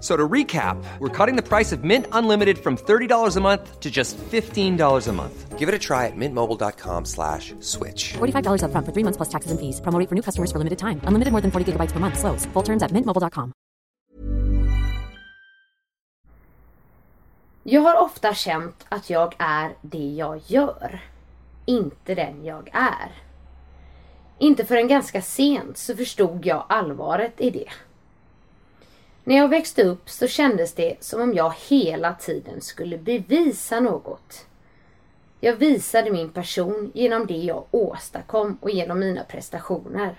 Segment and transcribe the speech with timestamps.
[0.00, 3.90] So to recap, we're cutting the price of Mint Unlimited from $30 a month to
[3.90, 5.58] just $15 a month.
[5.58, 8.14] Give it a try at mintmobile.com slash switch.
[8.18, 9.80] $45 upfront for three months plus taxes and fees.
[9.80, 11.00] Promo rate for new customers for limited time.
[11.02, 12.16] Unlimited more than 40 gigabytes per month.
[12.16, 12.46] Slows.
[12.52, 13.52] Full terms at mintmobile.com.
[17.62, 21.00] Jag har ofta känt att jag är det jag gör.
[21.66, 23.12] Inte den jag är.
[24.38, 27.68] Inte förrän ganska sent så förstod jag allvaret i det.
[29.28, 34.46] När jag växte upp så kändes det som om jag hela tiden skulle bevisa något.
[35.40, 40.14] Jag visade min person genom det jag åstadkom och genom mina prestationer.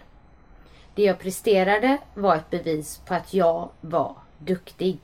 [0.95, 4.99] Det jag presterade var ett bevis på att jag var duktig.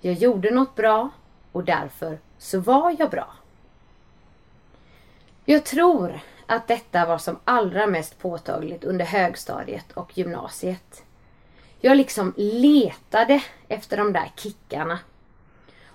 [0.00, 1.10] Jag gjorde något bra
[1.52, 3.34] och därför så var jag bra.
[5.44, 11.05] Jag tror att detta var som allra mest påtagligt under högstadiet och gymnasiet.
[11.80, 14.98] Jag liksom letade efter de där kickarna.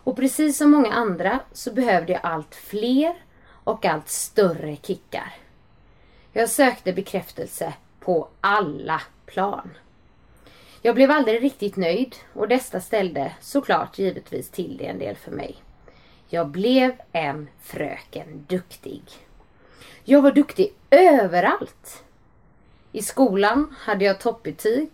[0.03, 3.15] Och precis som många andra så behövde jag allt fler
[3.63, 5.33] och allt större kickar.
[6.31, 9.69] Jag sökte bekräftelse på alla plan.
[10.81, 15.31] Jag blev aldrig riktigt nöjd och detta ställde såklart givetvis till det en del för
[15.31, 15.55] mig.
[16.29, 19.01] Jag blev en fröken duktig.
[20.03, 22.03] Jag var duktig överallt.
[22.91, 24.89] I skolan hade jag toppbetyg.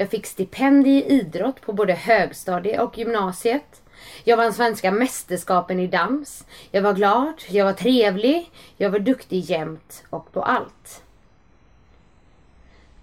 [0.00, 3.82] Jag fick stipendier i idrott på både högstadie och gymnasiet.
[4.24, 6.44] Jag vann svenska mästerskapen i dans.
[6.70, 11.02] Jag var glad, jag var trevlig, jag var duktig jämt och på allt.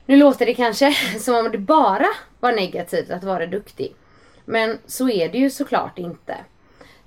[0.06, 2.08] Nu låter det kanske som om det bara
[2.40, 3.96] var negativt att vara duktig.
[4.46, 6.38] Men så är det ju såklart inte.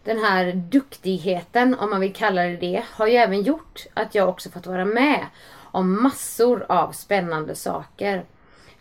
[0.05, 4.29] Den här duktigheten, om man vill kalla det det, har ju även gjort att jag
[4.29, 8.25] också fått vara med om massor av spännande saker.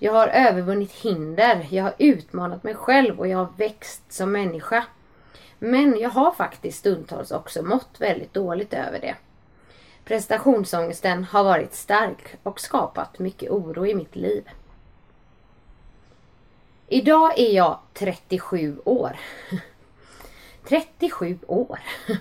[0.02, 4.86] Jag har övervunnit hinder, jag har utmanat mig själv och jag har växt som människa.
[5.60, 9.16] Men jag har faktiskt stundtals också mått väldigt dåligt över det.
[10.06, 14.50] Prestationsångesten har varit stark och skapat mycket oro i mitt liv.
[16.88, 19.20] Idag är jag 37 år.
[20.68, 21.80] 37 år.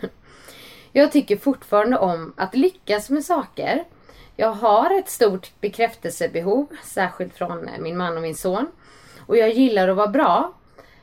[0.93, 3.84] Jag tycker fortfarande om att lyckas med saker.
[4.41, 8.66] Jag har ett stort bekräftelsebehov, särskilt från min man och min son.
[9.26, 10.53] Och jag gillar att vara bra.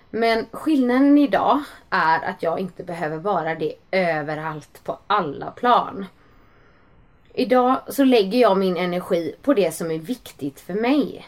[0.10, 6.06] Men skillnaden idag är att jag inte behöver vara det överallt på alla plan.
[7.34, 11.28] Idag så lägger jag min energi på det som är viktigt för mig.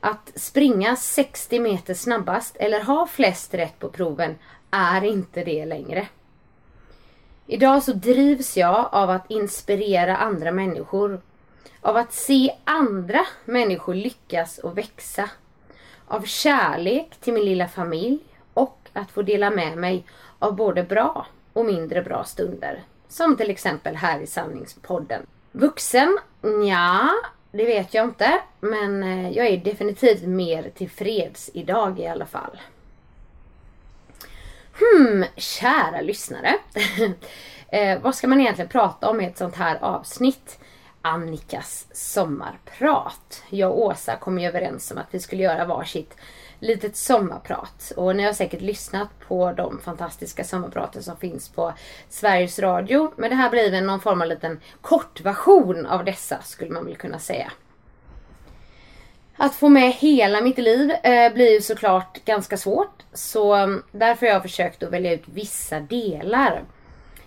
[0.00, 4.34] Att springa 60 meter snabbast eller ha flest rätt på proven
[4.70, 6.08] är inte det längre.
[7.52, 11.20] Idag så drivs jag av att inspirera andra människor.
[11.80, 15.30] Av att se andra människor lyckas och växa.
[16.06, 18.18] Av kärlek till min lilla familj
[18.54, 20.04] och att få dela med mig
[20.38, 22.82] av både bra och mindre bra stunder.
[23.08, 25.26] Som till exempel här i Sanningspodden.
[25.52, 26.18] Vuxen?
[26.68, 27.08] Ja,
[27.50, 28.40] det vet jag inte.
[28.60, 32.58] Men eh, jag är definitivt mer tillfreds idag i alla fall.
[34.82, 36.54] Hmm, kära lyssnare.
[37.68, 40.58] eh, vad ska man egentligen prata om i ett sånt här avsnitt?
[41.02, 43.42] Annikas sommarprat.
[43.50, 46.16] Jag och Åsa kom ju överens om att vi skulle göra varsitt
[46.62, 47.92] litet sommarprat.
[47.96, 51.72] Och ni har säkert lyssnat på de fantastiska sommarpraten som finns på
[52.08, 53.12] Sveriges Radio.
[53.16, 56.96] Men det här blir väl någon form av liten kortversion av dessa skulle man väl
[56.96, 57.52] kunna säga.
[59.36, 63.02] Att få med hela mitt liv eh, blir ju såklart ganska svårt.
[63.12, 66.64] Så mm, därför har jag försökt att välja ut vissa delar.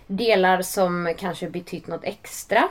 [0.06, 2.68] Delar som kanske betytt något extra.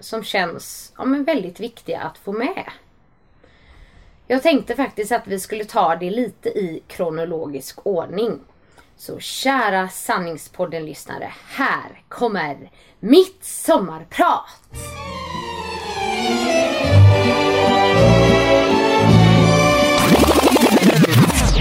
[0.00, 2.64] Som känns ja, men väldigt viktiga att få med.
[4.26, 8.40] Jag tänkte faktiskt att vi skulle ta det lite i kronologisk ordning.
[8.96, 14.44] Så kära Sanningspodden-lyssnare, här kommer mitt sommarprat!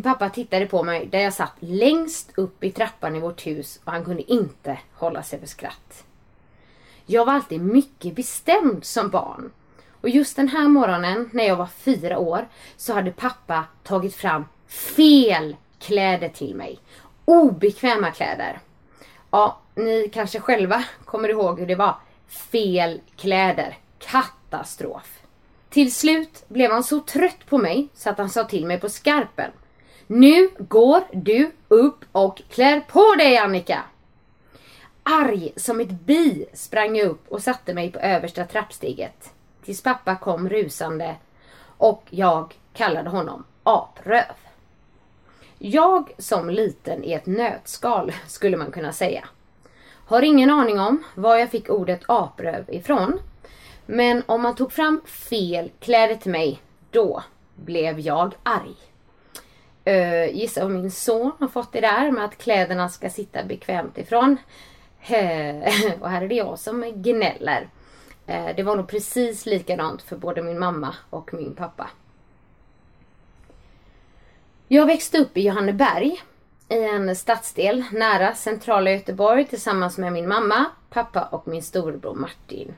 [0.00, 3.80] Min pappa tittade på mig där jag satt längst upp i trappan i vårt hus
[3.84, 6.04] och han kunde inte hålla sig för skratt.
[7.06, 9.52] Jag var alltid mycket bestämd som barn.
[10.00, 14.44] Och just den här morgonen när jag var fyra år så hade pappa tagit fram
[14.68, 16.78] fel kläder till mig.
[17.24, 18.60] Obekväma kläder.
[19.30, 21.94] Ja, ni kanske själva kommer ihåg hur det var.
[22.28, 23.78] Fel kläder.
[23.98, 25.18] Katastrof.
[25.70, 28.88] Till slut blev han så trött på mig så att han sa till mig på
[28.88, 29.50] skarpen.
[30.12, 33.82] Nu går du upp och klär på dig Annika!
[35.02, 39.32] Arg som ett bi sprang jag upp och satte mig på översta trappsteget.
[39.64, 41.16] Tills pappa kom rusande
[41.62, 44.34] och jag kallade honom apröv.
[45.58, 49.28] Jag som liten i ett nötskal skulle man kunna säga.
[50.06, 53.20] Har ingen aning om var jag fick ordet apröv ifrån.
[53.86, 57.22] Men om man tog fram fel kläder till mig, då
[57.54, 58.89] blev jag arg.
[59.86, 63.98] Uh, gissa om min son har fått det där med att kläderna ska sitta bekvämt
[63.98, 64.36] ifrån.
[65.00, 67.68] Eh, och här är det jag som gnäller.
[68.28, 71.90] Uh, det var nog precis likadant för både min mamma och min pappa.
[74.68, 76.22] Jag växte upp i Johanneberg
[76.68, 82.74] i en stadsdel nära centrala Göteborg tillsammans med min mamma, pappa och min storebror Martin.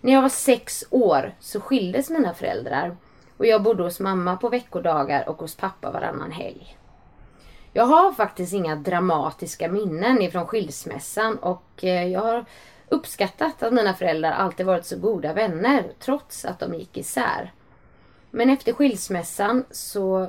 [0.00, 2.96] När jag var sex år så skildes mina föräldrar
[3.40, 6.76] och jag bodde hos mamma på veckodagar och hos pappa varannan helg.
[7.72, 12.44] Jag har faktiskt inga dramatiska minnen ifrån skilsmässan och eh, jag har
[12.88, 17.52] uppskattat att mina föräldrar alltid varit så goda vänner trots att de gick isär.
[18.30, 20.28] Men efter skilsmässan så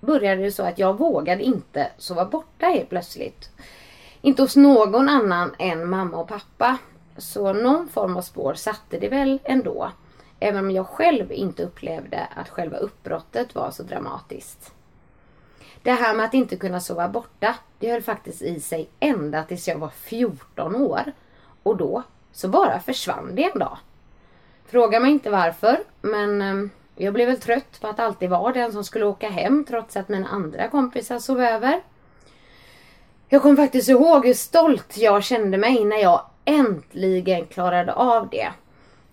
[0.00, 3.50] började det så att jag vågade inte sova borta helt plötsligt.
[4.20, 6.78] Inte hos någon annan än mamma och pappa.
[7.16, 9.92] Så någon form av spår satte det väl ändå.
[10.44, 14.72] Även om jag själv inte upplevde att själva uppbrottet var så dramatiskt.
[15.82, 19.68] Det här med att inte kunna sova borta, det höll faktiskt i sig ända tills
[19.68, 21.12] jag var 14 år.
[21.62, 22.02] Och då
[22.32, 23.78] så bara försvann det en dag.
[24.66, 28.72] Fråga mig inte varför, men ehm, jag blev väl trött på att alltid vara den
[28.72, 31.80] som skulle åka hem trots att mina andra kompisar sov över.
[33.28, 38.52] Jag kommer faktiskt ihåg hur stolt jag kände mig när jag äntligen klarade av det.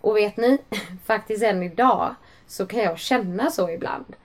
[0.02, 0.58] Och vet ni,
[1.06, 2.16] faktiskt än idag
[2.48, 4.16] så kan jag känna så ibland.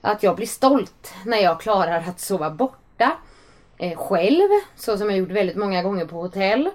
[0.00, 3.16] Att jag blir stolt när jag klarar att sova borta
[3.78, 6.70] eh, själv, så som jag gjort väldigt många gånger på hotell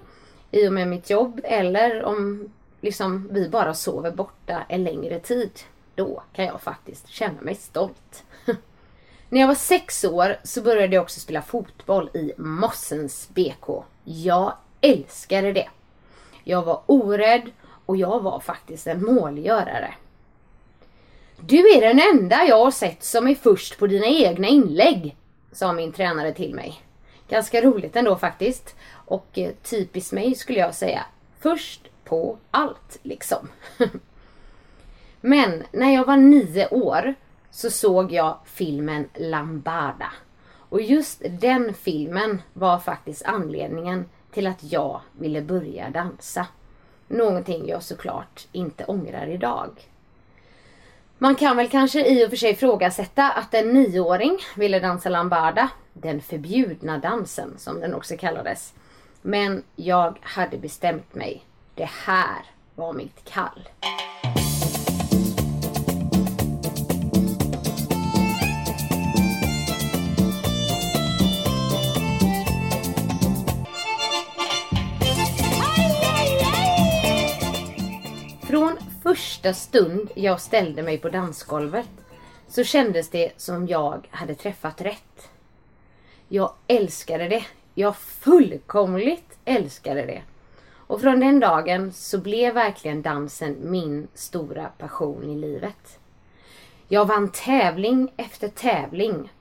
[0.52, 2.50] i och med mitt jobb eller om
[2.82, 5.52] liksom vi bara sover borta en längre tid.
[5.96, 8.24] Då kan jag faktiskt känna mig stolt.
[9.30, 13.84] När jag var sex år så började jag också spela fotboll i Mossens BK.
[14.04, 15.70] Jag älskade det.
[16.44, 17.52] Jag var orädd
[17.88, 19.94] och jag var faktiskt en målgörare.
[21.40, 25.16] Du är den enda jag har sett som är först på dina egna inlägg,
[25.52, 26.82] sa min tränare till mig.
[27.30, 28.76] Ganska roligt ändå faktiskt.
[28.90, 31.06] Och eh, typiskt mig skulle jag säga.
[31.40, 33.48] Först på allt liksom.
[35.22, 37.16] Men när jag var nio år
[37.52, 40.12] så såg jag filmen Lambada.
[40.70, 46.48] Och just den filmen var faktiskt anledningen till att jag ville börja dansa.
[47.08, 49.70] Någonting jag såklart inte ångrar idag.
[51.18, 55.70] Man kan väl kanske i och för sig ifrågasätta att en nioåring ville dansa lambada,
[55.94, 58.74] den förbjudna dansen som den också kallades.
[59.22, 61.44] Men jag hade bestämt mig.
[61.76, 62.46] Det här
[62.76, 63.70] var mitt kall.
[79.48, 81.90] Första stund jag ställde mig på dansgolvet
[82.48, 85.30] så kändes det som jag hade träffat rätt.
[86.28, 87.46] Jag älskade det.
[87.74, 90.22] Jag fullkomligt älskade det.
[90.88, 96.00] Och från den dagen så blev verkligen dansen min stora passion i livet.
[96.88, 99.32] Jag vann tävling efter tävling.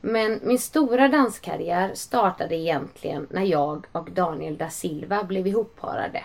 [0.00, 6.24] Men min stora danskarriär startade egentligen när jag och Daniel da Silva blev ihopparade.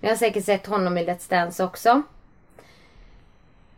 [0.00, 2.02] Ni har säkert sett honom i Let's Dance också.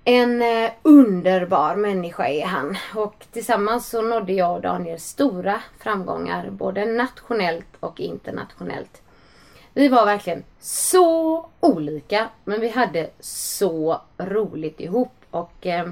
[0.05, 6.51] En eh, underbar människa är han och tillsammans så nådde jag och Daniel stora framgångar
[6.51, 9.03] både nationellt och internationellt.
[9.73, 15.89] Vi var verkligen så olika men vi hade så roligt ihop och eh,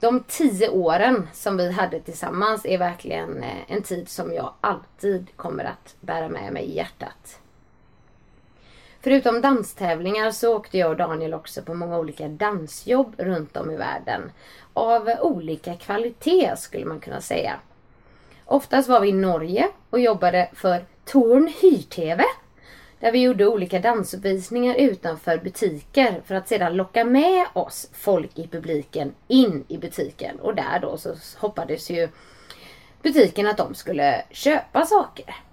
[0.00, 5.36] de tio åren som vi hade tillsammans är verkligen eh, en tid som jag alltid
[5.36, 7.40] kommer att bära med mig i hjärtat.
[9.06, 13.76] Förutom danstävlingar så åkte jag och Daniel också på många olika dansjobb runt om i
[13.76, 14.32] världen.
[14.72, 17.56] Av olika kvalitet skulle man kunna säga.
[18.44, 22.24] Oftast var vi i Norge och jobbade för Torn Hyr-TV.
[23.00, 28.48] Där vi gjorde olika dansuppvisningar utanför butiker för att sedan locka med oss folk i
[28.48, 30.40] publiken in i butiken.
[30.40, 32.08] Och där då så hoppades ju
[33.02, 35.45] butiken att de skulle köpa saker.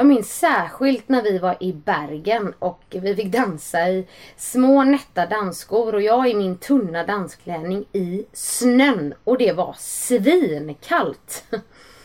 [0.00, 5.26] Jag minns särskilt när vi var i Bergen och vi fick dansa i små nätta
[5.26, 9.14] dansskor och jag i min tunna dansklänning i snön.
[9.24, 11.44] Och det var svinkallt.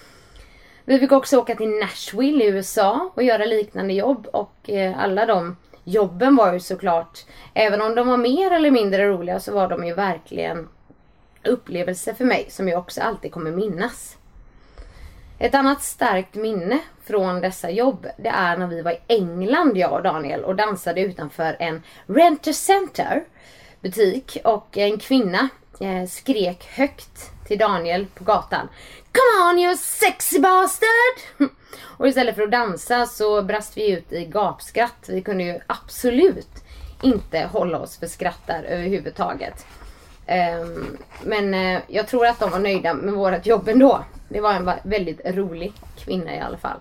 [0.86, 5.26] Vi fick också åka till Nashville i USA och göra liknande jobb och eh, alla
[5.26, 9.70] de jobben var ju såklart, även om de var mer eller mindre roliga så var
[9.70, 10.68] de ju verkligen
[11.44, 14.18] upplevelser för mig som jag också alltid kommer minnas.
[15.40, 19.94] Ett annat starkt minne från dessa jobb det är när vi var i England jag
[19.94, 23.24] och Daniel och dansade utanför en Renter Center
[23.82, 25.50] butik och en kvinna
[25.80, 28.70] eh, skrek högt till Daniel på gatan.
[29.12, 31.50] Come on you sexy bastard!
[31.98, 35.06] Och istället för att dansa så brast vi ut i gapskratt.
[35.10, 36.64] Vi kunde ju absolut
[37.02, 39.66] inte hålla oss för skratt där överhuvudtaget.
[40.26, 44.04] Ehm, men eh, jag tror att de var nöjda med vårt jobb ändå.
[44.30, 46.80] Det var en väldigt rolig kvinna i alla fall.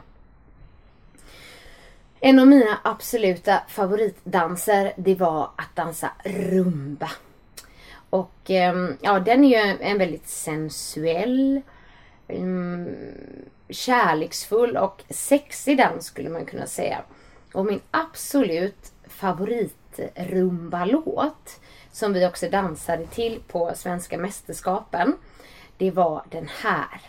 [2.20, 7.10] En av mina absoluta favoritdanser det var att dansa rumba.
[8.10, 11.60] Och ehm, ja, den är ju en väldigt sensuell,
[12.28, 12.94] mm,
[13.68, 17.02] kärleksfull och sexig dans skulle man kunna säga.
[17.52, 21.60] Och min absolut favoritrumbalåt
[21.94, 25.16] som vi också dansade till på svenska mästerskapen.
[25.76, 27.00] Det var den här.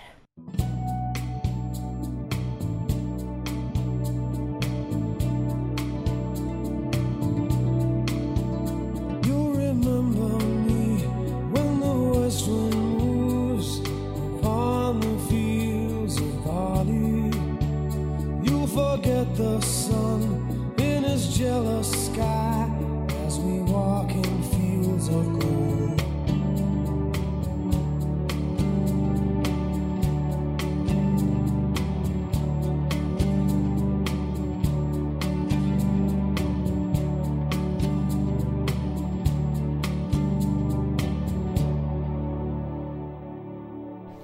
[18.75, 22.74] Forget the sun in his jealous sky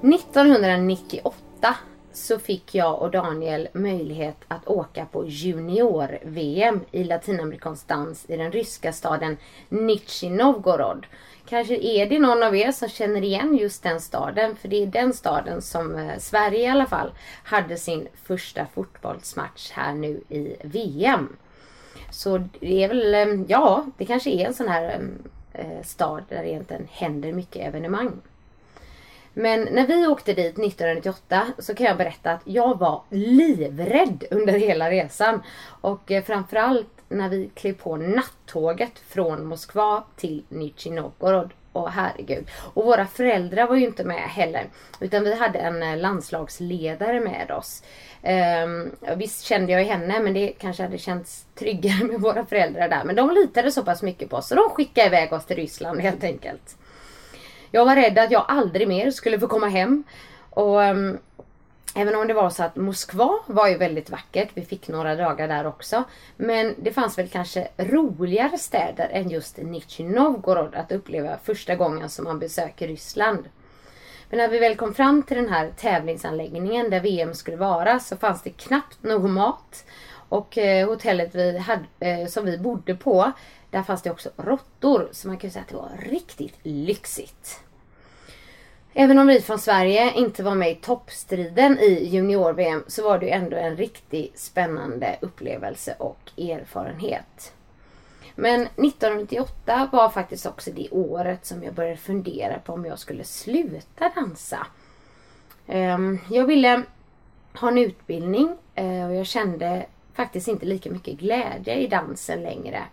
[0.03, 8.37] 1998 så fick jag och Daniel möjlighet att åka på junior-VM i latinamerikansk dans i
[8.37, 9.37] den ryska staden
[9.69, 11.05] Nizjnij Novgorod.
[11.45, 14.87] Kanske är det någon av er som känner igen just den staden för det är
[14.87, 17.11] den staden som eh, Sverige i alla fall
[17.43, 21.37] hade sin första fotbollsmatch här nu i VM.
[22.11, 24.83] Så det är väl, eh, ja, det kanske är en sån här
[25.53, 28.11] eh, eh stad där det egentligen händer mycket evenemang.
[29.33, 34.53] Men när vi åkte dit 1998 så kan jag berätta att jag var livrädd under
[34.53, 35.43] hela resan.
[35.81, 41.53] Och eh, framförallt när vi klev på nattåget från Moskva till Nizjnij Novgorod.
[41.73, 42.47] Och herregud.
[42.73, 44.69] Och våra föräldrar var ju inte med heller.
[44.99, 47.83] Utan vi hade en eh, landslagsledare med oss.
[48.63, 52.89] Um, visst kände jag ju henne men det kanske hade känts tryggare med våra föräldrar
[52.89, 53.03] där.
[53.03, 56.01] Men de litade så pass mycket på oss så de skickade iväg oss till Ryssland
[56.01, 56.77] helt enkelt.
[57.71, 60.03] Jag var rädd att jag aldrig mer skulle få komma hem.
[60.49, 61.17] Och um,
[61.95, 64.49] Även om det var så att Moskva var ju väldigt vackert.
[64.53, 66.03] Vi fick några dagar där också.
[66.37, 72.09] Men det fanns väl kanske roligare städer än just Nizjnij Novgorod att uppleva första gången
[72.09, 73.49] som man besöker Ryssland.
[74.29, 78.17] Men när vi väl kom fram till den här tävlingsanläggningen där VM skulle vara så
[78.17, 79.85] fanns det knappt någon mat.
[80.29, 83.31] Och eh, hotellet vi hade, eh, som vi bodde på,
[83.71, 85.09] där fanns det också råttor.
[85.11, 87.59] Så man kan ju säga att det var riktigt lyxigt.
[88.93, 93.25] Även om vi från Sverige inte var med i toppstriden i junior-VM så var det
[93.25, 97.53] ju ändå en riktigt spännande upplevelse och erfarenhet.
[98.35, 103.23] Men 1998 var faktiskt också det året som jag började fundera på om jag skulle
[103.23, 104.67] sluta dansa.
[105.67, 106.83] Ehm, jag ville
[107.53, 112.83] ha en utbildning eh, och jag kände faktiskt inte lika mycket glädje i dansen längre.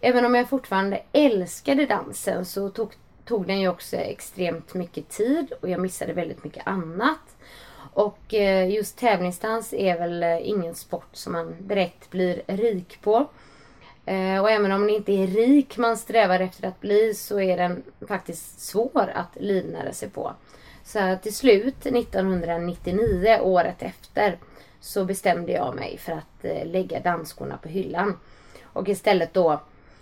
[0.00, 2.92] Även om jag fortfarande älskade dansen så tog,
[3.24, 7.36] tog den ju också extremt mycket tid och jag missade väldigt mycket annat.
[7.92, 13.26] Och eh, just tävlingsdans är väl eh, ingen sport som man direkt blir rik på.
[14.06, 17.56] Eh, och även om det inte är rik man strävar efter att bli så är
[17.56, 20.32] den faktiskt svår att livnära sig på.
[20.84, 24.38] Så till slut 1999, året efter,
[24.80, 28.18] så bestämde jag mig för att lägga dansskorna på hyllan.
[28.62, 29.60] Och istället då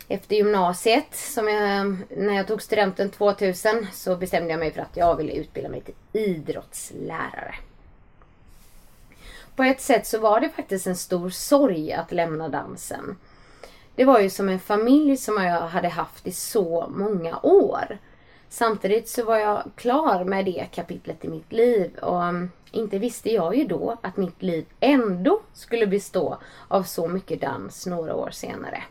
[0.08, 4.96] efter gymnasiet, som jag, när jag tog studenten 2000, så bestämde jag mig för att
[4.96, 7.54] jag ville utbilda mig till idrottslärare.
[9.56, 13.16] På ett sätt så var det faktiskt en stor sorg att lämna dansen.
[13.94, 17.98] Det var ju som en familj som jag hade haft i så många år.
[18.48, 23.32] Samtidigt så var jag klar med det kapitlet i mitt liv och mm, inte visste
[23.32, 28.30] jag ju då att mitt liv ändå skulle bestå av så mycket dans några år
[28.30, 28.82] senare.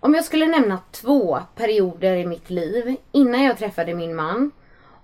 [0.00, 4.50] Om jag skulle nämna två perioder i mitt liv innan jag träffade min man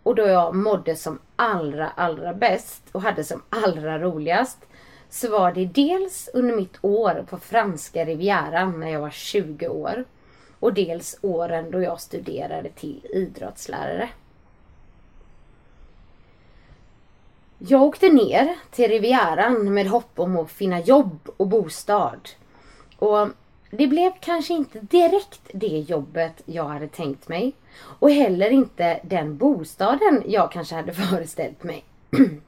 [0.03, 4.59] och då jag mådde som allra, allra bäst och hade som allra roligast
[5.11, 10.05] så var det dels under mitt år på franska rivieran när jag var 20 år
[10.61, 14.09] och dels åren då jag studerade till idrottslärare.
[17.59, 22.29] Jag åkte ner till Rivieran med hopp om att finna jobb och bostad.
[22.99, 23.29] Och
[23.75, 27.53] det blev kanske inte direkt det jobbet jag hade tänkt mig.
[27.81, 31.85] Och heller inte den bostaden jag kanske hade föreställt mig.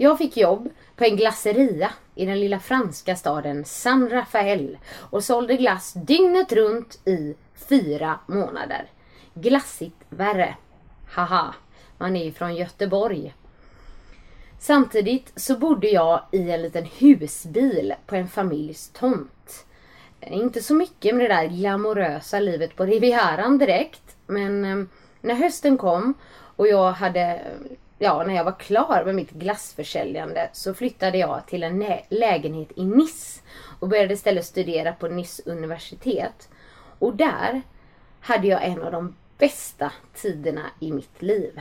[0.00, 5.56] Jag fick jobb på en glasseria i den lilla franska staden San Rafael och sålde
[5.56, 7.34] glass dygnet runt i
[7.68, 8.86] fyra månader.
[9.34, 10.56] Glassigt värre.
[11.10, 11.54] Haha,
[11.98, 13.34] man är ju från Göteborg.
[14.58, 19.30] Samtidigt så bodde jag i en liten husbil på en familjs tomt.
[20.20, 24.16] Inte så mycket med det där glamorösa livet på Rivieran direkt.
[24.26, 24.88] Men ehm,
[25.20, 26.14] när hösten kom
[26.56, 27.40] och jag hade,
[27.98, 32.84] ja när jag var klar med mitt glassförsäljande så flyttade jag till en lägenhet i
[32.84, 33.40] Nice
[33.80, 36.48] och började istället studera på Nice universitet.
[36.98, 37.62] Och där
[38.20, 41.60] hade jag en av de bästa tiderna i mitt liv.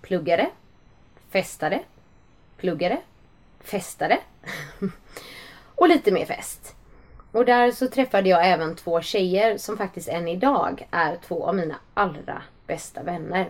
[0.00, 0.50] Pluggade,
[1.30, 1.82] festade,
[2.56, 3.00] pluggade,
[3.60, 4.18] festade
[5.74, 6.74] och lite mer fest.
[7.34, 11.54] Och där så träffade jag även två tjejer som faktiskt än idag är två av
[11.54, 13.46] mina allra bästa vänner.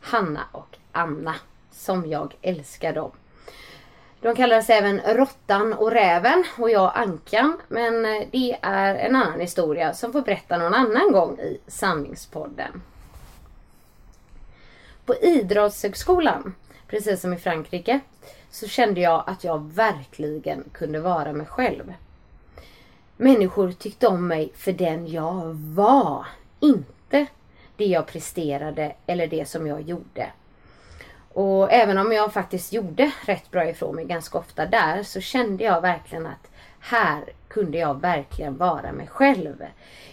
[0.00, 1.34] Hanna och Anna,
[1.70, 3.10] som jag älskar dem.
[4.20, 7.60] De kallades även Råttan och Räven och jag Ankan.
[7.68, 12.82] Men det är en annan historia som får berätta någon annan gång i Sanningspodden.
[15.06, 16.54] På Idrottshögskolan,
[16.86, 18.00] precis som i Frankrike,
[18.50, 21.92] så kände jag att jag verkligen kunde vara mig själv.
[23.20, 26.26] Människor tyckte om mig för den jag var,
[26.60, 27.26] inte
[27.76, 30.32] det jag presterade eller det som jag gjorde.
[31.32, 35.64] Och även om jag faktiskt gjorde rätt bra ifrån mig ganska ofta där så kände
[35.64, 36.50] jag verkligen att
[36.80, 39.64] här kunde jag verkligen vara mig själv.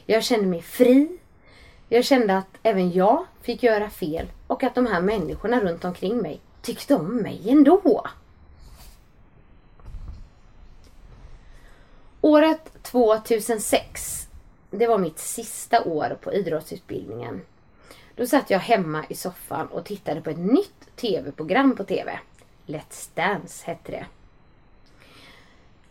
[0.05, 1.17] Jag kände mig fri.
[1.89, 6.17] Jag kände att även jag fick göra fel och att de här människorna runt omkring
[6.17, 8.05] mig tyckte om mig ändå.
[12.21, 14.27] Året 2006,
[14.71, 17.41] det var mitt sista år på idrottsutbildningen.
[18.15, 22.19] Då satt jag hemma i soffan och tittade på ett nytt tv-program på tv.
[22.65, 24.05] Let's Dance hette det.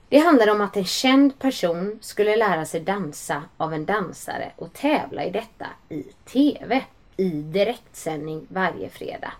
[0.09, 4.73] Det handlade om att en känd person skulle lära sig dansa av en dansare och
[4.73, 6.85] tävla i detta i tv
[7.17, 9.33] i direktsändning varje fredag.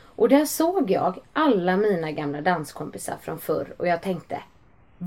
[0.00, 4.42] Och där såg jag alla mina gamla danskompisar från förr och jag tänkte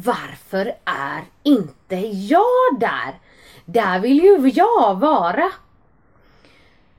[0.05, 3.19] varför är inte jag där?
[3.65, 5.51] Där vill ju jag vara.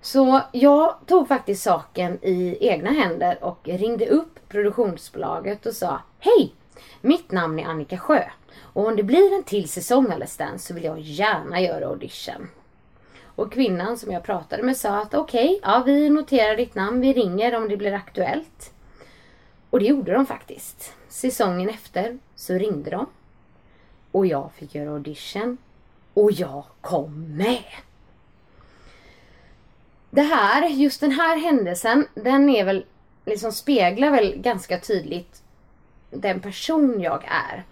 [0.01, 6.55] Så jag tog faktiskt saken i egna händer och ringde upp produktionsbolaget och sa Hej!
[7.01, 8.23] Mitt namn är Annika Sjö
[8.61, 12.49] och om det blir en till säsong Let's Dance så vill jag gärna göra audition.
[13.25, 17.01] Och kvinnan som jag pratade med sa att okej, okay, ja vi noterar ditt namn,
[17.01, 18.73] vi ringer om det blir aktuellt.
[19.71, 20.98] Och det gjorde de faktiskt.
[21.19, 23.07] Säsongen efter så ringde de.
[24.13, 25.59] Och jag fick göra audition.
[26.15, 27.65] Och jag kom med.
[30.11, 32.85] Det här, just den här händelsen, den är väl,
[33.25, 35.43] liksom speglar väl ganska tydligt
[36.11, 37.65] den person jag är.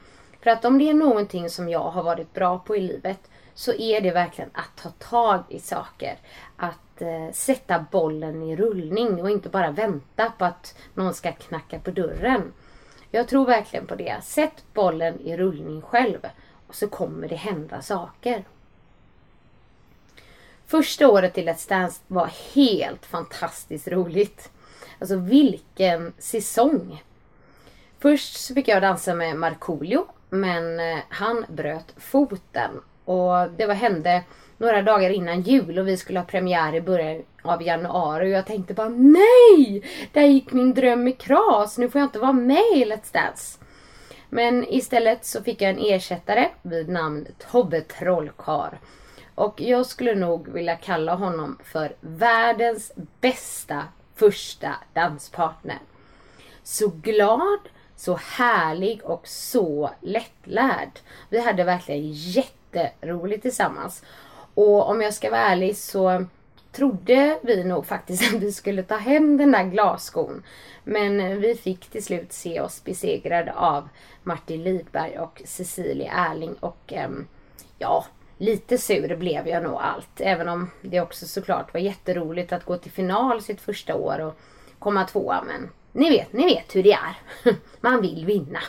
[0.42, 3.72] För att om det är någonting som jag har varit bra på i livet så
[3.72, 6.18] är det verkligen att ta tag i saker.
[6.56, 11.78] Att eh, sätta bollen i rullning och inte bara vänta på att någon ska knacka
[11.78, 12.52] på dörren.
[13.16, 14.24] Jag tror verkligen på det.
[14.24, 16.18] Sätt bollen i rullning själv
[16.66, 18.44] och så kommer det hända saker.
[20.66, 24.50] Första året i Let's Dance var helt fantastiskt roligt.
[24.98, 27.04] Alltså vilken säsong!
[27.98, 32.70] Först så fick jag dansa med Markoolio men eh, han bröt foten.
[33.04, 34.24] Och det var, hände
[34.58, 38.26] några dagar innan jul och vi skulle ha premiär i början av januari.
[38.26, 39.82] Och jag tänkte bara nej!
[40.12, 41.78] Där gick min dröm i kras.
[41.78, 43.58] Nu får jag inte vara med i Let's Dance.
[44.28, 48.78] Men istället så fick jag en ersättare vid namn Tobbe Trollkar.
[49.34, 55.78] Och jag skulle nog vilja kalla honom för världens bästa första danspartner.
[56.62, 57.58] Så glad,
[57.96, 60.90] så härlig och så lättlärd.
[61.28, 64.04] Vi hade verkligen jätteroligt tillsammans.
[64.54, 66.26] Och om jag ska vara ärlig så
[66.76, 70.42] trodde vi nog faktiskt att vi skulle ta hem den där glasskon.
[70.84, 73.88] Men vi fick till slut se oss besegrade av
[74.22, 77.26] Martin Lidberg och Cecilia Erling och ehm,
[77.78, 78.06] ja,
[78.38, 80.20] lite sur blev jag nog allt.
[80.20, 84.38] Även om det också såklart var jätteroligt att gå till final sitt första år och
[84.78, 85.44] komma tvåa.
[85.46, 87.16] Men ni vet, ni vet hur det är.
[87.80, 88.60] Man vill vinna.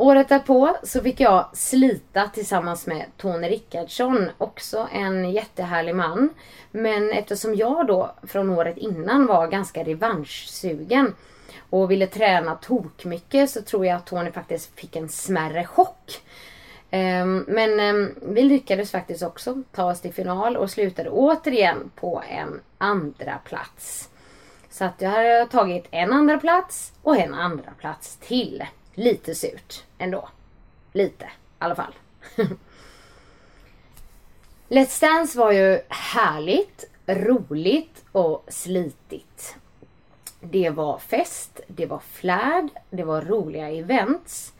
[0.00, 6.28] Året därpå så fick jag slita tillsammans med Tony Rickardsson, också en jättehärlig man.
[6.70, 11.14] Men eftersom jag då från året innan var ganska revanschsugen
[11.70, 16.22] och ville träna tok mycket så tror jag att Tony faktiskt fick en smärre chock.
[16.90, 22.22] Ehm, men ehm, vi lyckades faktiskt också ta oss till final och slutade återigen på
[22.28, 24.08] en andra plats.
[24.70, 28.64] Så att jag hade tagit en andra plats och en andra plats till.
[29.00, 30.28] Lite surt ändå.
[30.92, 31.94] Lite i alla fall.
[34.68, 39.56] Let's Dance var ju härligt, roligt och slitigt.
[40.40, 44.52] Det var fest, det var flärd, det var roliga events.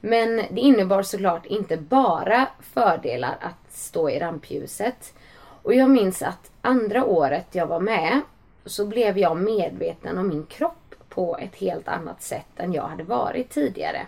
[0.00, 5.14] Men det innebar såklart inte bara fördelar att stå i rampljuset.
[5.62, 8.20] Och jag minns att andra året jag var med
[8.64, 10.79] så blev jag medveten om min kropp
[11.10, 14.06] på ett helt annat sätt än jag hade varit tidigare.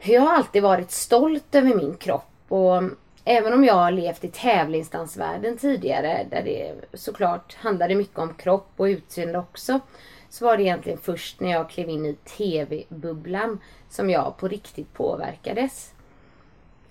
[0.00, 2.82] Jag har alltid varit stolt över min kropp och
[3.24, 8.70] även om jag har levt i tävlingsdansvärlden tidigare där det såklart handlade mycket om kropp
[8.76, 9.80] och utseende också
[10.28, 14.92] så var det egentligen först när jag klev in i TV-bubblan som jag på riktigt
[14.92, 15.92] påverkades.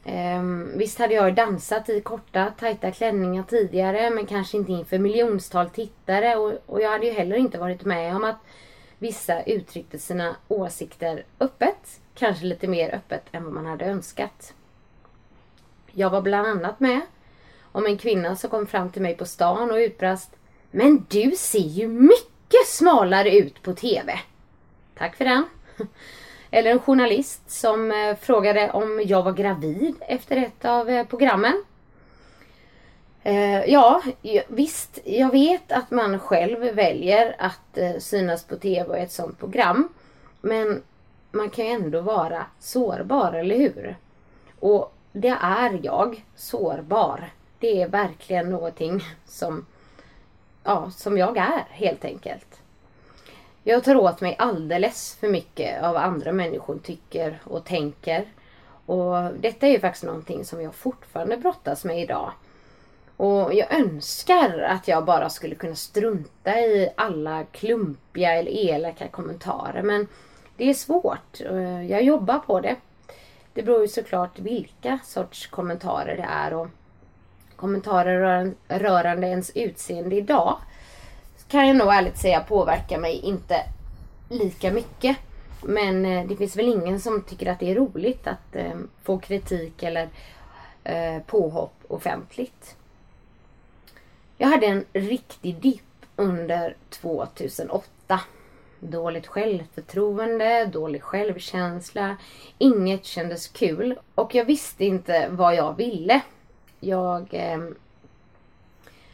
[0.08, 5.70] Um, visst hade jag dansat i korta tajta klänningar tidigare men kanske inte inför miljontal
[5.70, 8.38] tittare och, och jag hade ju heller inte varit med om att
[8.98, 12.00] vissa uttryckte sina åsikter öppet.
[12.16, 14.54] Kanske lite mer öppet än vad man hade önskat.
[15.92, 17.02] Jag var bland annat med
[17.62, 20.32] om en kvinna som kom fram till mig på stan och utbrast
[20.72, 24.20] Men du ser ju mycket smalare ut på TV.
[24.98, 25.44] Tack för den.
[26.52, 31.64] Eller en journalist som eh, frågade om jag var gravid efter ett av eh, programmen.
[33.24, 34.02] Eh, ja,
[34.48, 39.90] visst, jag vet att man själv väljer att synas på TV i ett sånt program.
[40.42, 40.82] Men
[41.32, 43.96] man kan ju ändå vara sårbar, eller hur?
[44.60, 47.30] Och det är jag, sårbar.
[47.60, 49.66] Det är verkligen någonting som,
[50.64, 52.55] ja, som jag är helt enkelt.
[53.68, 58.26] Jag tar åt mig alldeles för mycket av vad andra människor tycker och tänker.
[58.86, 62.32] Och detta är ju faktiskt någonting som jag fortfarande brottas med idag.
[63.18, 69.82] Och jag önskar att jag bara skulle kunna strunta i alla klumpiga eller elaka kommentarer.
[69.82, 70.08] Men
[70.58, 71.40] det är svårt.
[71.90, 72.76] Jag jobbar på det.
[73.54, 76.54] Det beror ju såklart vilka sorts kommentarer det är.
[76.54, 76.68] Och
[77.56, 80.58] kommentarer rörande ens utseende idag
[81.48, 83.64] kan jag nog ärligt säga påverkar mig inte
[84.30, 85.18] lika mycket.
[85.64, 89.20] Men eh, det finns väl ingen som tycker att det är roligt att eh, få
[89.20, 90.10] kritik eller
[90.84, 92.76] eh, påhopp offentligt.
[94.38, 95.82] Jag hade en riktig dipp
[96.16, 98.20] under 2008.
[98.80, 102.18] Dåligt självförtroende, dålig självkänsla.
[102.58, 104.00] Inget kändes kul.
[104.16, 106.22] Och jag visste inte vad jag ville.
[106.80, 107.60] Jag eh,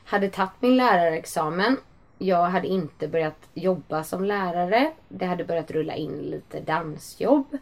[0.05, 1.77] hade tagit min lärarexamen.
[2.23, 4.91] Jag hade inte börjat jobba som lärare.
[5.07, 7.57] Det hade börjat rulla in lite dansjobb.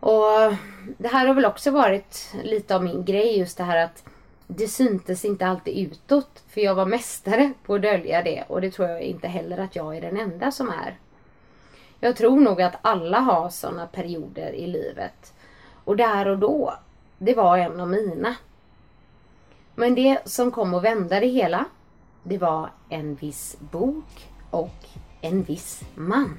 [0.00, 0.54] Och
[0.98, 4.04] det här har väl också varit lite av min grej just det här att
[4.46, 6.42] det syntes inte alltid utåt.
[6.48, 9.76] För jag var mästare på att dölja det och det tror jag inte heller att
[9.76, 10.98] jag är den enda som är.
[12.00, 15.34] Jag tror nog att alla har sådana perioder i livet.
[15.84, 16.74] Och där och då,
[17.18, 18.36] det var en av mina.
[19.74, 21.64] Men det som kom att vända det hela,
[22.22, 24.86] det var en viss bok och
[25.20, 26.38] en viss man.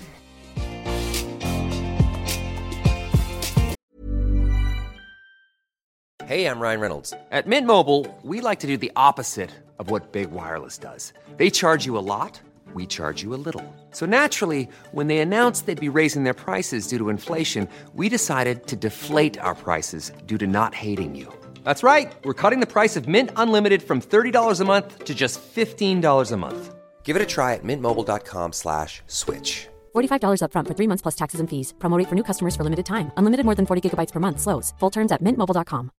[6.26, 7.14] Hey, I'm Ryan Reynolds.
[7.32, 11.12] At Mint Mobile, we like to do the opposite of what Big Wireless does.
[11.38, 12.40] They charge you a lot,
[12.74, 13.62] we charge you a little.
[13.92, 18.68] So naturally, when they announced they'd be raising their prices due to inflation, we decided
[18.68, 21.28] to deflate our prices due to not hating you.
[21.64, 22.12] That's right.
[22.24, 26.38] We're cutting the price of Mint Unlimited from $30 a month to just $15 a
[26.38, 26.74] month.
[27.04, 29.68] Give it a try at mintmobile.com slash switch.
[29.94, 31.74] $45 upfront for three months plus taxes and fees.
[31.80, 33.12] Promo rate for new customers for limited time.
[33.18, 34.40] Unlimited more than 40 gigabytes per month.
[34.40, 34.74] Slows.
[34.80, 35.92] Full terms at mintmobile.com.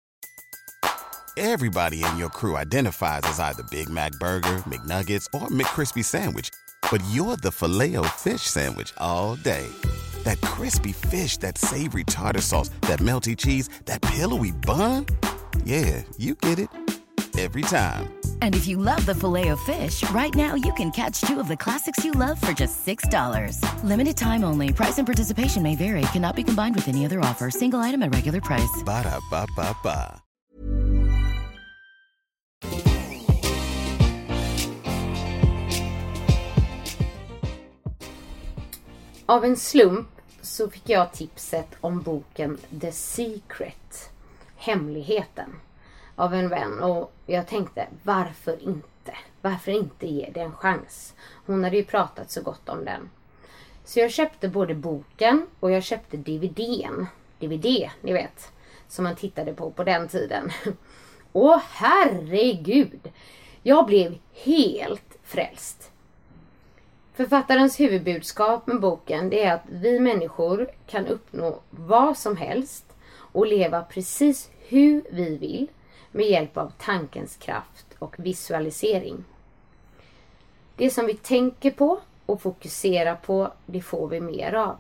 [1.36, 6.50] Everybody in your crew identifies as either Big Mac Burger, McNuggets, or McCrispy Sandwich.
[6.92, 9.68] But you're the filet fish Sandwich all day.
[10.24, 15.06] That crispy fish, that savory tartar sauce, that melty cheese, that pillowy bun.
[15.66, 16.70] Yeah, you get it.
[17.40, 18.14] Every time.
[18.42, 21.48] And if you love the filet of fish, right now you can catch two of
[21.48, 23.58] the classics you love for just $6.
[23.84, 24.72] Limited time only.
[24.72, 26.02] Price and participation may vary.
[26.14, 27.50] Cannot be combined with any other offer.
[27.50, 28.84] Single item at regular price.
[28.86, 30.20] Ba-da-ba-ba-ba.
[39.26, 40.10] Av en slump
[40.42, 44.13] så fick jag tipset om boken The Secret,
[44.66, 45.56] Hemligheten,
[46.16, 49.16] av en vän och jag tänkte varför inte?
[49.42, 51.14] Varför inte ge det en chans?
[51.46, 53.10] Hon hade ju pratat så gott om den.
[53.84, 57.06] Så jag köpte både boken och jag köpte DVDn.
[57.40, 58.52] DVD, ni vet.
[58.88, 60.52] Som man tittade på på den tiden.
[61.34, 63.12] Åh herregud!
[63.64, 65.92] Jag blev helt frälst.
[67.14, 72.86] Författarens huvudbudskap med boken det är att vi människor kan uppnå vad som helst
[73.34, 75.68] och leva precis hur vi vill
[76.12, 79.24] med hjälp av tankens kraft och visualisering.
[80.76, 84.78] Det som vi tänker på och fokuserar på, det får vi mer av.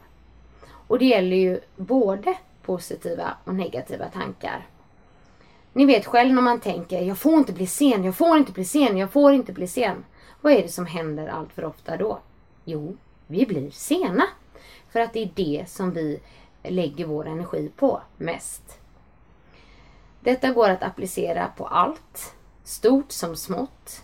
[0.88, 4.68] Och det gäller ju både positiva och negativa tankar.
[5.74, 8.66] Ni vet själv när man tänker, jag får inte bli sen, jag får inte bli
[8.66, 10.06] sen, jag får inte bli sen.
[10.42, 12.20] Vad är det som händer allt för ofta då?
[12.66, 14.24] Jo, vi blir sena.
[14.90, 16.20] För att det är det som vi
[16.64, 18.80] lägger vår energi på mest.
[20.24, 24.04] Detta går att applicera på allt, stort som smått.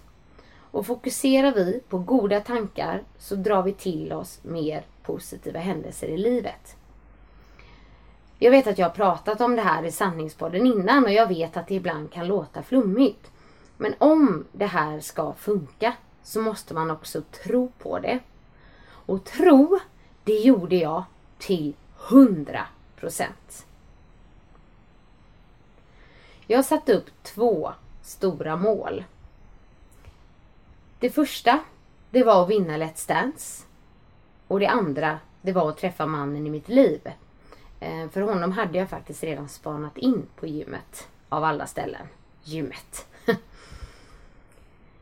[0.71, 6.17] Och fokuserar vi på goda tankar så drar vi till oss mer positiva händelser i
[6.17, 6.75] livet.
[8.39, 11.58] Jag vet att jag har pratat om det här i sanningspodden innan och jag vet
[11.58, 13.32] att det ibland kan låta flummigt.
[13.77, 18.19] Men om det här ska funka så måste man också tro på det.
[18.88, 19.79] Och tro,
[20.23, 21.03] det gjorde jag
[21.38, 21.75] till
[22.10, 23.65] 100 procent.
[26.51, 29.03] Jag satte upp två stora mål.
[30.99, 31.59] Det första,
[32.09, 33.65] det var att vinna Let's Dance.
[34.47, 37.12] Och det andra, det var att träffa mannen i mitt liv.
[37.79, 41.07] Eh, för honom hade jag faktiskt redan spanat in på gymmet.
[41.29, 42.07] Av alla ställen.
[42.43, 43.07] Gymmet.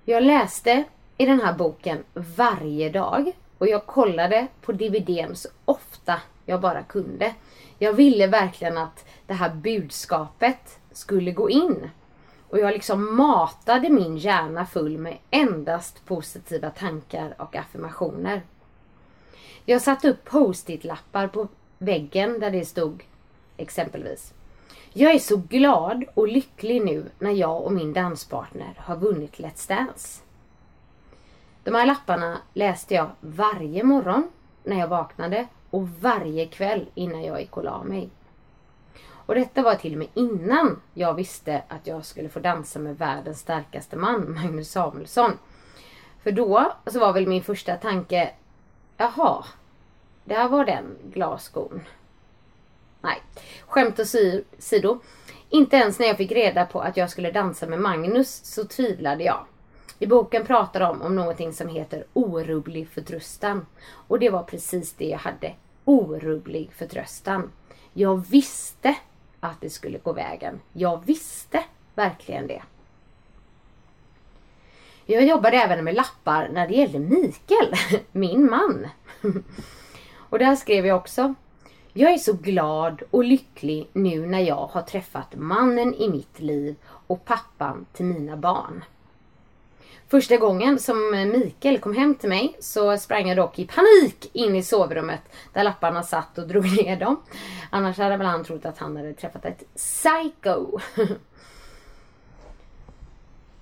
[0.06, 0.84] Jag läste
[1.18, 3.32] i den här boken varje dag.
[3.58, 7.36] Och jag kollade på DVDn så ofta jag bara kunde.
[7.78, 11.90] Jag ville verkligen att det här budskapet skulle gå in.
[12.50, 18.42] Och jag liksom matade min hjärna full med endast positiva tankar och affirmationer.
[19.66, 23.04] Jag satte upp post-it-lappar på väggen där det stod
[23.58, 24.34] exempelvis.
[24.94, 29.68] Jag är så glad och lycklig nu när jag och min danspartner har vunnit Let's
[29.68, 30.22] Dance.
[31.64, 34.30] De här lapparna läste jag varje morgon
[34.64, 38.10] när jag vaknade och varje kväll innan jag gick och la mig.
[39.28, 42.98] Och detta var till och med innan jag visste att jag skulle få dansa med
[42.98, 45.32] världens starkaste man, Magnus Samuelsson.
[46.24, 48.32] För då så var väl min första tanke,
[48.98, 49.46] jaha,
[50.24, 51.82] där var den glasskon.
[53.02, 53.22] Nej,
[53.68, 55.00] skämt åsido.
[55.50, 59.24] Inte ens när jag fick reda på att jag skulle dansa med Magnus så tvivlade
[59.24, 59.46] jag.
[60.00, 63.66] I boken pratar de om någonting som heter orubblig förtröstan.
[63.92, 65.54] Och det var precis det jag hade.
[65.86, 67.52] Orubblig förtröstan.
[67.94, 68.96] Jag visste
[69.40, 70.60] att det skulle gå vägen.
[70.74, 71.64] Jag visste
[71.96, 72.62] verkligen det.
[75.06, 77.74] Jag jobbade även med lappar när det gällde Mikael,
[78.12, 78.88] min man.
[80.30, 81.34] Och där skrev jag också.
[81.94, 86.76] Jag är så glad och lycklig nu när jag har träffat mannen i mitt liv
[86.84, 88.84] och pappan till mina barn.
[90.10, 94.56] Första gången som Mikael kom hem till mig så sprang jag dock i panik in
[94.56, 95.22] i sovrummet
[95.54, 97.22] där lapparna satt och drog ner dem.
[97.70, 100.80] Annars hade väl han trott att han hade träffat ett psycho.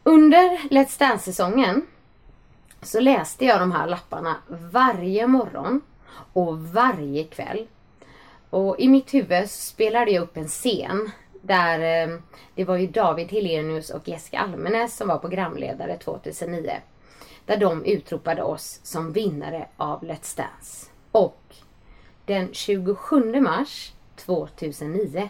[0.03, 1.87] Under Let's Dance-säsongen
[2.81, 5.81] så läste jag de här lapparna varje morgon
[6.33, 7.67] och varje kväll.
[8.49, 11.11] Och i mitt huvud så spelade jag upp en scen
[11.45, 12.17] där eh,
[12.55, 16.71] det var ju David Helenius och Jessica Almenäs som var programledare 2009.
[17.45, 20.87] Där de utropade oss som vinnare av Let's Dance.
[21.11, 21.55] Och
[22.25, 25.29] den 27 mars 2009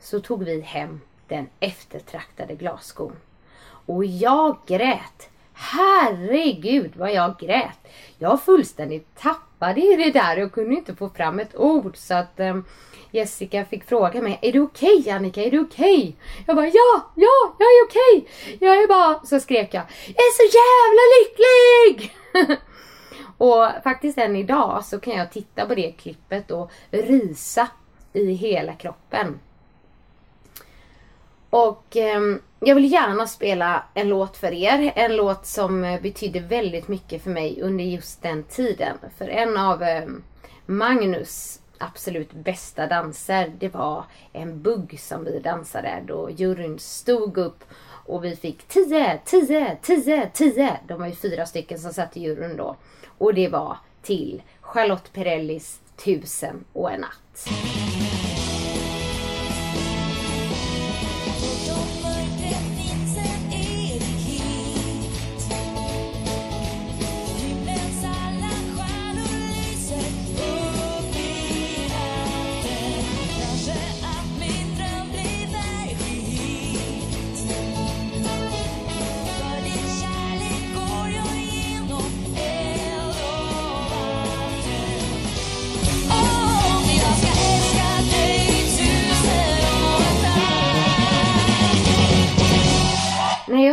[0.00, 3.12] så tog vi hem den eftertraktade glasskon.
[3.86, 5.28] Och jag grät.
[5.52, 7.78] Herregud vad jag grät.
[8.18, 9.14] Jag fullständigt
[9.58, 12.64] tappade i det där och kunde inte få fram ett ord så att um,
[13.10, 15.98] Jessica fick fråga mig, är du okej okay, Annika, är du okej?
[15.98, 16.14] Okay?
[16.46, 18.28] Jag bara, ja, ja, jag är okej.
[18.44, 18.68] Okay.
[18.68, 22.16] Jag är bara, så skrek jag, jag är så jävla lycklig!
[23.38, 27.68] och faktiskt än idag så kan jag titta på det klippet och rysa
[28.12, 29.40] i hela kroppen.
[31.50, 32.20] Och eh,
[32.60, 34.92] jag vill gärna spela en låt för er.
[34.94, 38.96] En låt som betydde väldigt mycket för mig under just den tiden.
[39.18, 40.04] För en av eh,
[40.66, 47.64] Magnus absolut bästa danser, det var en bugg som vi dansade då juryn stod upp
[48.06, 50.80] och vi fick 10, 10, 10, 10.
[50.88, 52.76] De var ju fyra stycken som satt i juryn då.
[53.18, 57.48] Och det var till Charlotte Perrellis Tusen och en natt.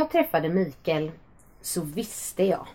[0.04, 1.12] Jag träffade Mikael
[1.62, 2.68] så visste jag.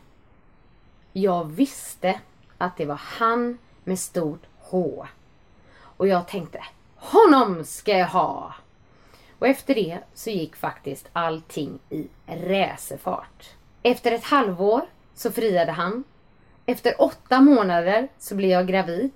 [1.12, 2.21] Jag visste
[2.59, 5.07] att det var han med stort H.
[5.81, 6.64] Och jag tänkte,
[6.97, 8.55] honom ska jag ha!
[9.38, 13.51] Och efter det så gick faktiskt allting i racerfart.
[13.83, 14.83] Efter ett halvår
[15.14, 16.05] så friade han.
[16.67, 19.12] Efter åtta månader så blev jag gravid.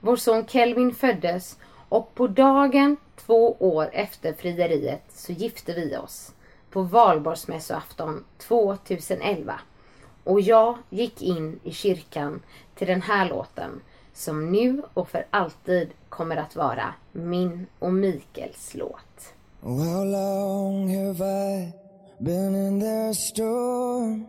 [0.00, 1.58] Vår son Kelvin föddes
[1.88, 6.32] och på dagen två år efter frieriet så gifte vi oss
[6.72, 9.60] på valborgsmässoafton 2011.
[10.24, 12.42] Och jag gick in i kyrkan
[12.74, 13.80] till den här låten
[14.14, 19.34] som nu och för alltid kommer att vara min och Mikaels låt.
[19.62, 21.72] How long have I
[22.18, 24.26] been in their storm?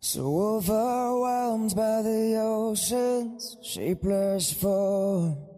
[0.00, 5.55] So overwhelmed by the ocean's shapeless form.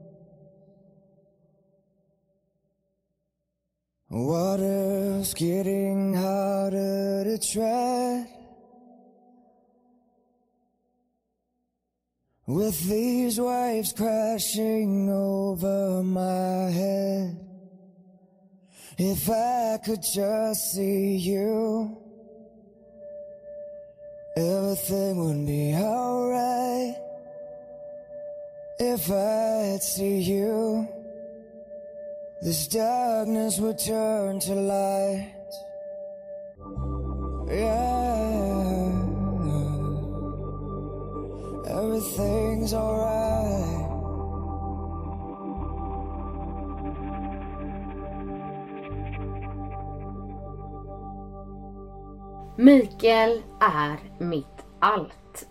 [4.10, 8.26] Water's getting harder to tread.
[12.46, 17.38] With these waves crashing over my head.
[18.96, 21.98] If I could just see you,
[24.34, 26.96] everything would be alright.
[28.80, 30.88] If I'd see you,
[32.42, 35.34] this darkness will turn to light.
[37.50, 38.92] Yeah,
[41.66, 43.88] everything's alright.
[52.60, 55.46] Mikael är mitt allt.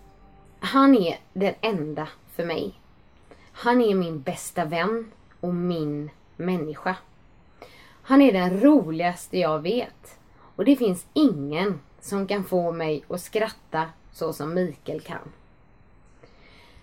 [0.60, 2.74] Han är den enda för mig.
[3.52, 6.96] Han är min bästa vän och min människa.
[8.02, 10.18] Han är den roligaste jag vet.
[10.56, 15.32] Och det finns ingen som kan få mig att skratta så som Mikael kan.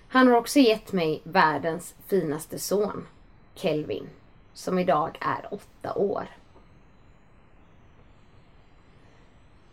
[0.08, 3.08] Han har också gett mig världens finaste son,
[3.56, 4.10] Kelvin,
[4.54, 6.28] som idag är åtta år.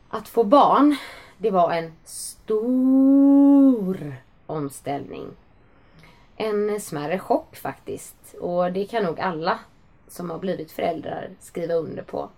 [0.09, 0.97] Att få barn,
[1.39, 5.29] det var en stor omställning.
[6.37, 8.35] En smärre chock faktiskt.
[8.41, 9.59] Och det kan nog alla
[10.13, 12.31] som har blivit föräldrar skriva under på.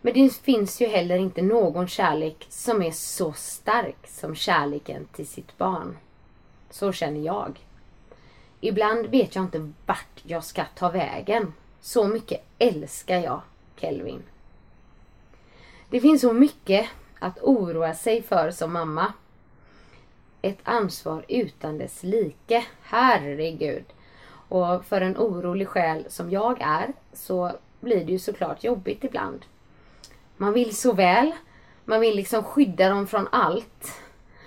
[0.00, 5.26] Men det finns ju heller inte någon kärlek som är så stark som kärleken till
[5.26, 5.96] sitt barn.
[6.70, 7.60] Så känner jag.
[8.60, 11.52] Ibland vet jag inte vart jag ska ta vägen.
[11.80, 13.40] Så mycket älskar jag
[13.76, 14.22] Kelvin.
[15.90, 19.12] Det finns så mycket att oroa sig för som mamma.
[20.42, 22.64] Ett ansvar utan dess like.
[22.82, 23.84] Herregud.
[24.52, 29.44] Och för en orolig själ som jag är så blir det ju såklart jobbigt ibland.
[30.36, 31.32] Man vill så väl.
[31.84, 34.00] Man vill liksom skydda dem från allt.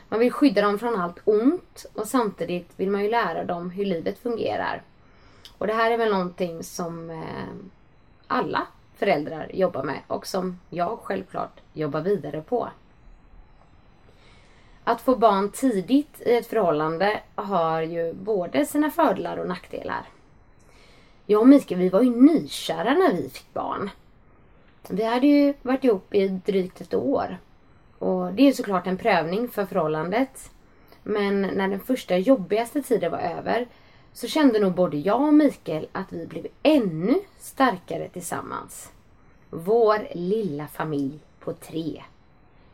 [0.10, 3.86] Man vill skydda dem från allt ont och samtidigt vill man ju lära dem hur
[3.86, 4.82] livet fungerar.
[5.58, 7.56] Och det här är väl någonting som eh,
[8.28, 12.70] alla föräldrar jobbar med och som jag självklart jobbar vidare på.
[14.88, 20.06] Att få barn tidigt i ett förhållande har ju både sina fördelar och nackdelar.
[21.26, 23.90] Jag och Mikael vi var ju nykära när vi fick barn.
[24.90, 27.38] Vi hade ju varit ihop i drygt ett år.
[28.00, 30.52] Och det är såklart en prövning för förhållandet.
[31.04, 33.68] Men när den första jobbigaste tiden var över
[34.14, 38.92] så kände nog både jag och Mikael att vi blev ännu starkare tillsammans.
[39.50, 42.04] Vår lilla familj på tre.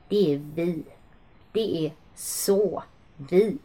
[0.07, 0.83] Det är vi.
[1.51, 1.91] Det är
[2.21, 2.83] så
[3.17, 3.57] vi.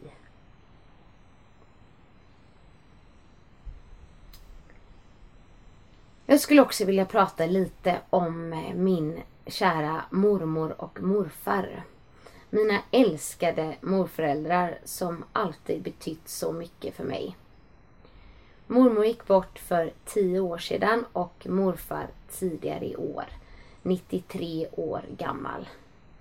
[6.25, 11.83] Jag skulle också vilja prata lite om eh, min kära mormor och morfar.
[12.49, 17.37] Mina älskade morföräldrar som alltid betytt så mycket för mig.
[18.67, 23.25] Mormor gick bort för 10 år sedan och morfar tidigare i år.
[23.81, 25.69] 93 år gammal.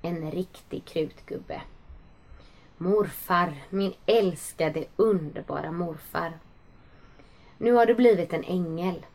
[0.03, 1.62] En riktig krutgubbe.
[2.79, 6.33] Morfar, min älskade underbara morfar.
[7.59, 9.07] Nu har du blivit en ängel.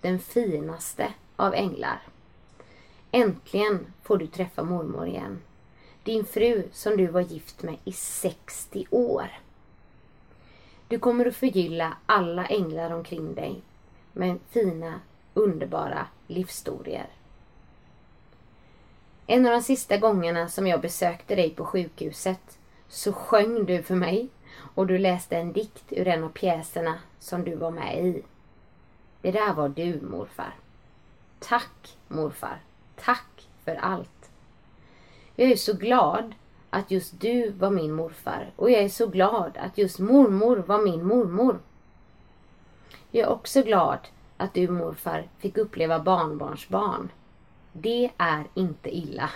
[0.00, 2.02] Den finaste av änglar.
[3.10, 5.40] Äntligen får du träffa mormor igen.
[6.04, 9.38] Din fru som du var gift med i 60 år.
[10.88, 13.62] Du kommer att förgylla alla änglar omkring dig
[14.12, 15.00] med fina,
[15.34, 17.08] underbara livsstorier.
[19.26, 22.57] En av de sista gångerna som jag besökte dig på sjukhuset
[22.88, 24.28] så sjöng du för mig
[24.74, 28.22] och du läste en dikt ur en av pjäserna som du var med i.
[29.20, 30.54] Det där var du morfar.
[31.38, 32.60] Tack morfar.
[32.96, 34.30] Tack för allt.
[35.36, 36.34] Jag är så glad
[36.70, 40.78] att just du var min morfar och jag är så glad att just mormor var
[40.78, 41.58] min mormor.
[43.10, 43.98] Jag är också glad
[44.36, 47.08] att du morfar fick uppleva barnbarnsbarn.
[47.72, 49.30] Det är inte illa.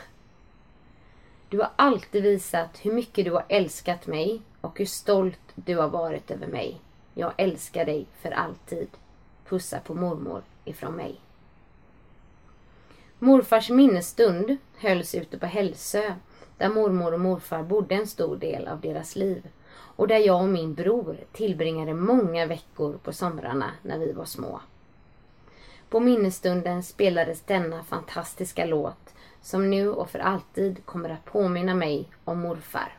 [1.53, 5.89] Du har alltid visat hur mycket du har älskat mig och hur stolt du har
[5.89, 6.81] varit över mig.
[7.15, 8.89] Jag älskar dig för alltid.
[9.49, 11.21] Pussa på mormor ifrån mig.
[13.19, 16.15] Morfars minnesstund hölls ute på Hälsö
[16.59, 20.49] där mormor och morfar bodde en stor del av deras liv och där jag och
[20.49, 24.61] min bror tillbringade många veckor på somrarna när vi var små.
[25.89, 32.09] På minnesstunden spelades denna fantastiska låt som nu och för alltid kommer att påminna mig
[32.25, 32.93] om morfar.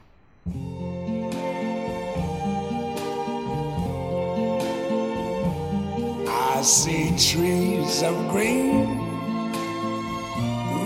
[6.59, 8.99] I see trees of green,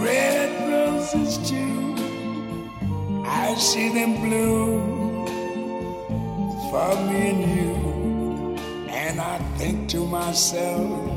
[0.03, 1.95] red roses too.
[3.25, 5.27] I see them bloom
[6.71, 7.75] for me and you.
[8.89, 11.16] And I think to myself,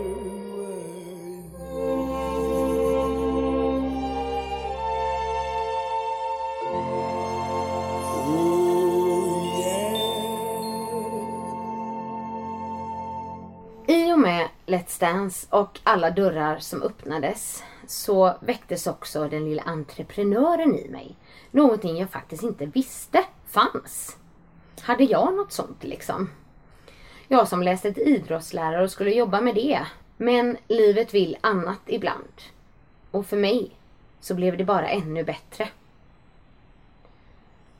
[14.71, 21.15] Let's Dance och alla dörrar som öppnades så väcktes också den lilla entreprenören i mig.
[21.51, 24.17] Någonting jag faktiskt inte visste fanns.
[24.81, 26.29] Hade jag något sånt liksom?
[27.27, 29.85] Jag som läste till idrottslärare och skulle jobba med det.
[30.17, 32.41] Men livet vill annat ibland.
[33.11, 33.71] Och för mig
[34.19, 35.69] så blev det bara ännu bättre.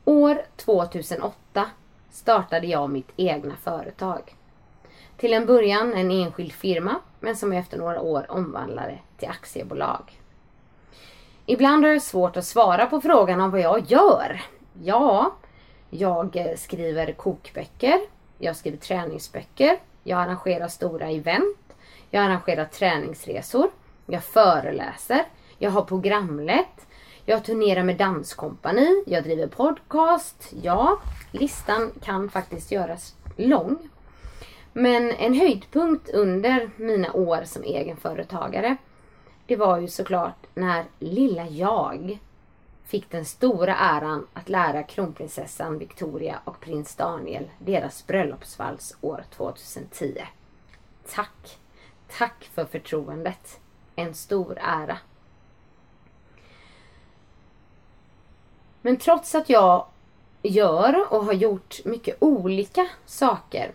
[0.06, 1.70] År 2008
[2.12, 4.36] startade jag mitt egna företag.
[5.22, 10.19] Till en början en enskild firma, men som jag efter några år omvandlade till aktiebolag.
[11.45, 14.41] Ibland är det svårt att svara på frågan om vad jag gör.
[14.84, 15.36] Ja,
[15.89, 17.99] jag skriver kokböcker,
[18.38, 21.76] jag skriver träningsböcker, jag arrangerar stora event,
[22.09, 23.69] jag arrangerar träningsresor,
[24.05, 25.26] jag föreläser,
[25.57, 26.88] jag har programlett,
[27.26, 30.53] jag turnerar med danskompani, jag driver podcast.
[30.61, 30.99] Ja,
[31.32, 33.89] listan kan faktiskt göras lång.
[34.74, 38.78] Men en höjdpunkt under mina år som egenföretagare
[39.45, 42.19] det var ju såklart när lilla jag
[42.84, 50.22] fick den stora äran att lära kronprinsessan Victoria och prins Daniel deras bröllopsvals år 2010.
[51.09, 51.57] Tack!
[52.17, 53.59] Tack för förtroendet.
[53.95, 54.97] En stor ära.
[58.82, 59.86] Men trots att jag
[60.41, 63.72] gör och har gjort mycket olika saker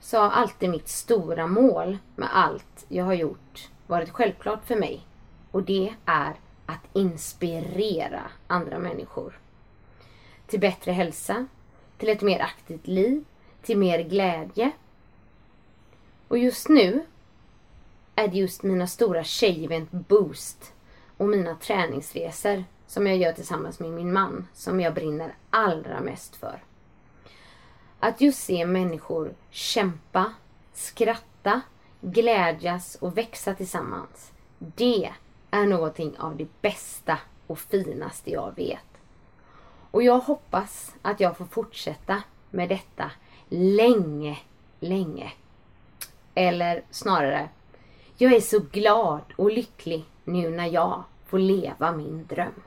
[0.00, 5.06] så har alltid mitt stora mål med allt jag har gjort varit självklart för mig.
[5.50, 6.34] Och det är
[6.66, 9.38] att inspirera andra människor.
[10.46, 11.46] Till bättre hälsa,
[11.98, 13.24] till ett mer aktivt liv,
[13.62, 14.70] till mer glädje.
[16.28, 17.06] Och just nu
[18.14, 20.72] är det just mina stora tjejevent Boost
[21.16, 26.36] och mina träningsresor som jag gör tillsammans med min man som jag brinner allra mest
[26.36, 26.62] för.
[28.00, 30.32] Att just se människor kämpa,
[30.72, 31.60] skratta,
[32.00, 34.32] glädjas och växa tillsammans.
[34.58, 35.10] Det
[35.50, 38.78] är någonting av det bästa och finaste jag vet.
[39.90, 43.10] Och jag hoppas att jag får fortsätta med detta
[43.48, 44.38] länge,
[44.80, 45.32] länge.
[46.34, 47.48] Eller snarare,
[48.16, 52.62] jag är så glad och lycklig nu när jag får leva min dröm.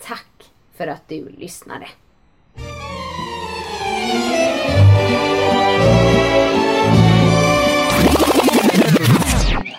[0.00, 1.88] Tack för att du lyssnade.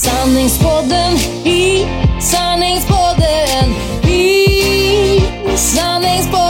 [0.00, 1.86] Sanningspodden i
[2.20, 3.74] sanningspodden
[4.08, 5.20] i
[5.56, 6.49] sanningspodden.